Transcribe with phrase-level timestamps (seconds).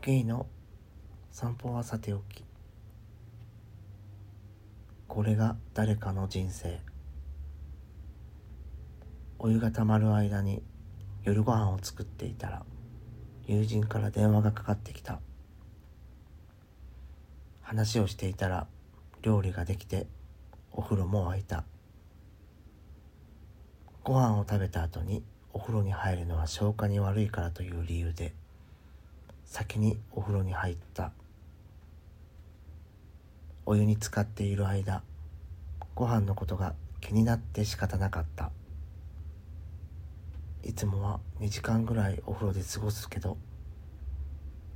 [0.00, 0.46] ゲイの
[1.32, 2.44] 散歩はさておき
[5.08, 6.78] これが誰かの人生。
[9.40, 10.62] お湯がたまる間に
[11.24, 12.62] 夜ご飯を作っていたら
[13.46, 15.18] 友人から電話がかかってきた。
[17.60, 18.68] 話をしていたら
[19.22, 20.06] 料理ができて
[20.72, 21.64] お風呂も沸いた。
[24.04, 28.32] ご飯を食べた後にお風呂に入るのは消化に悪いからという理由で
[29.48, 31.10] 先にお風呂に入った。
[33.64, 35.02] お湯に浸かっている間
[35.94, 38.50] ご飯のことが気になって仕方なかった。
[40.62, 43.38] いつもは2時間ぐらいお風呂で過ごすけど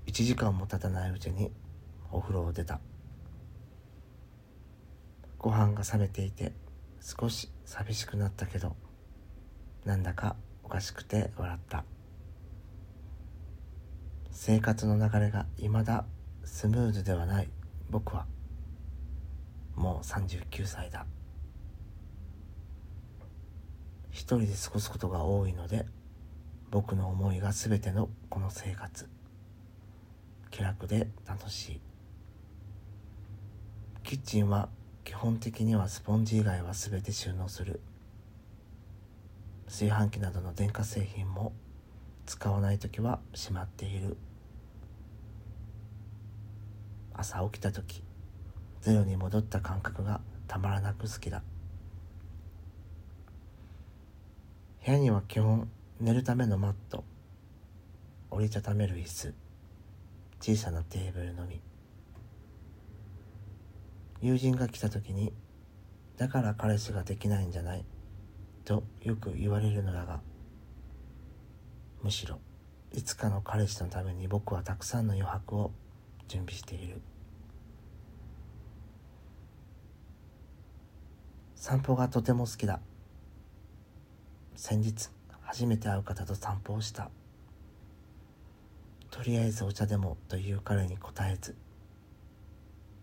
[0.07, 1.53] 1時間も経たないうちに
[2.11, 2.81] お風呂を出た。
[5.39, 6.53] ご飯が冷めていて
[7.01, 8.75] 少し寂しくなったけど
[9.85, 10.35] なんだか
[10.65, 11.85] おかしくて笑った。
[14.45, 16.05] 生活の流れが未だ
[16.43, 17.49] スムーズではない。
[17.91, 18.27] 僕は。
[19.77, 21.07] もう39歳だ。
[24.11, 25.87] 一人で過ごすことが多いので
[26.73, 29.09] 僕の思いが全てのこの生活。
[30.51, 31.81] 気楽で楽しい。
[34.03, 34.71] キッチンは
[35.05, 37.81] 基本的にはスポンジ以外は全て収納する。
[39.67, 41.53] 炊飯器などの電化製品も
[42.27, 44.17] 使わない時はしまっている。
[47.15, 48.03] 朝起きた時
[48.81, 51.43] ゼロに戻った感覚がたまらなく好きだ。
[54.85, 57.05] 部屋には基本寝るためのマット
[58.31, 59.35] 折りたためる椅子
[60.41, 61.61] 小さなテーブルのみ。
[64.21, 65.33] 友人が来た時に
[66.17, 67.85] だから彼氏ができないんじゃない？
[68.65, 70.21] とよく言われるのだが
[72.03, 72.39] むしろ
[72.93, 75.73] いつかの彼氏のために僕はたくさんの余白を
[76.29, 77.01] 準備している。
[81.63, 82.81] 散歩がとても好きだ。
[84.57, 85.11] 先日
[85.43, 87.09] 初めて会う方と散歩をした。
[89.13, 91.55] とりあえずお茶でもという彼に答えず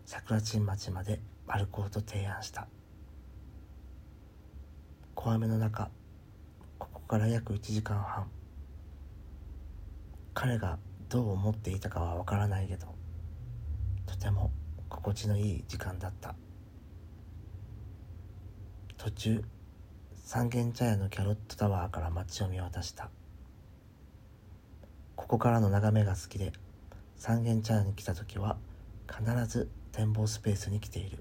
[0.04, 2.68] 桜新町まで歩こうと提案した。
[5.14, 5.88] 小雨の中
[6.78, 8.28] ここから約1時間半。
[10.34, 10.78] 彼が
[11.08, 12.94] どう思っていたかはわからないけど
[14.04, 14.50] とても
[14.90, 16.34] 心地のいい時間だった。
[19.02, 19.42] 途中
[20.14, 23.08] 三軒茶屋のキャロットタワーから街を見渡した。
[25.16, 26.52] ここからの眺めが好きで
[27.16, 28.58] 三軒茶屋に来た時は
[29.08, 31.20] 必ず展望スペースに来ている。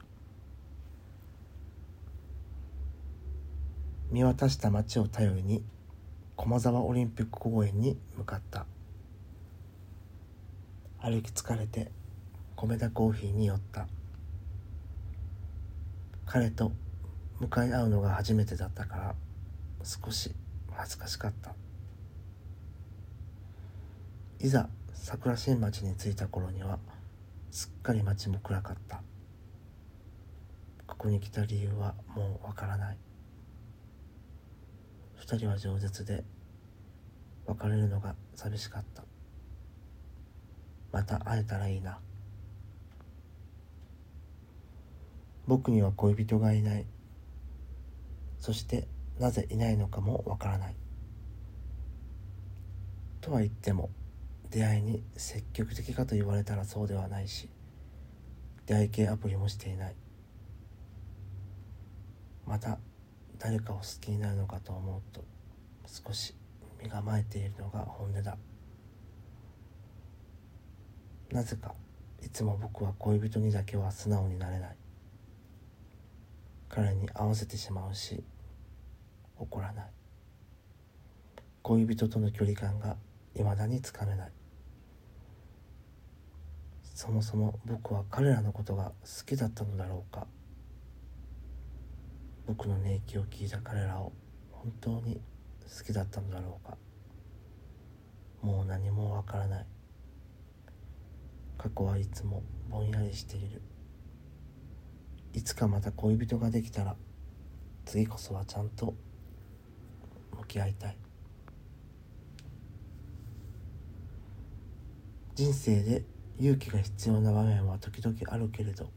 [4.12, 5.64] 見渡した街を頼りに
[6.36, 8.66] 駒沢オリンピック公園に向かった。
[11.00, 11.94] 歩き疲れて
[12.58, 13.88] 米田コーヒーに寄った。
[16.26, 16.74] 彼と
[17.40, 19.16] 向かい合うのが初めてだったから
[19.84, 20.32] 少し
[20.72, 21.54] 恥ずかしかった。
[24.40, 26.80] いざ桜新町に着いた頃には
[27.52, 29.02] すっかり街も暗かった。
[30.88, 32.98] ここに来た理由はもうわからない。
[35.16, 36.24] 二人は饒舌で
[37.46, 39.04] 別れるのが寂しかった。
[40.92, 42.00] また会えたらいいな。
[45.48, 46.86] 僕には恋人がいない。
[48.40, 48.88] そして
[49.20, 50.76] なぜいないのかもわからない。
[53.22, 53.90] とは言っても
[54.50, 57.50] 出会いに積極的かと言われたらそうではないし
[58.66, 59.96] 出会い系アプリもしていない。
[62.48, 62.80] また
[63.38, 65.24] 誰かを好きになるのかと思うと
[65.86, 66.36] 少し
[66.82, 68.38] 身構えているのが本音だ。
[71.32, 71.76] なぜか
[72.24, 74.76] いつも僕は恋人にだけは素直になれない。
[76.70, 78.24] 彼に合わせてしまうし
[79.38, 79.86] 怒らない。
[81.64, 82.96] 恋人との距離感が
[83.36, 84.32] 未だにつかめない。
[86.94, 90.28] そもそも僕は彼らのことが好きだったのだろうか。
[92.46, 94.12] 僕の寝息を聞いた彼らを
[94.52, 95.22] 本当に
[95.78, 96.78] 好きだったのだろうか。
[98.42, 99.66] もう何もわからない。
[101.58, 103.62] 過去はいつもぼんやりしている。
[105.34, 106.96] いつかまた恋人ができたら
[107.86, 108.94] 次こそはちゃんと
[110.38, 110.98] 向き合いたい。
[115.36, 116.04] 人生で
[116.38, 118.90] 勇気が必要な場面は時々あるけれど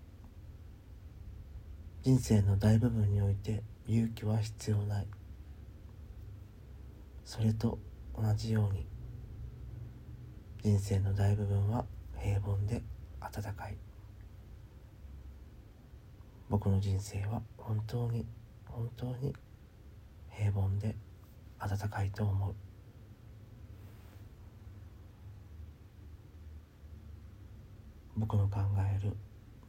[2.03, 5.07] 人生の大部分において勇気は必要ない。
[7.25, 7.79] それと
[8.17, 8.87] 同じように
[10.63, 11.85] 人生の大部分は
[12.19, 12.83] 平凡で
[13.21, 13.77] 温かい。
[16.53, 18.27] 僕の人生は本当に
[18.67, 19.35] 本当に
[20.29, 20.95] 平凡で
[21.59, 22.55] 温かいと思う。
[28.19, 29.17] 僕の考える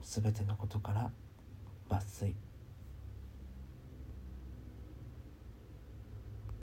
[0.02, 1.10] 全てのことから
[1.90, 2.36] 抜粋。